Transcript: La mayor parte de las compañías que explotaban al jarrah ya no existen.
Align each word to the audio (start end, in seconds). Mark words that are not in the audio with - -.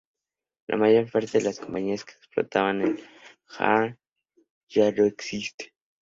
La 0.67 0.77
mayor 0.77 1.11
parte 1.11 1.37
de 1.37 1.43
las 1.43 1.59
compañías 1.59 2.03
que 2.03 2.13
explotaban 2.13 2.81
al 2.81 2.99
jarrah 3.45 3.95
ya 4.67 4.91
no 4.93 5.05
existen. 5.05 5.67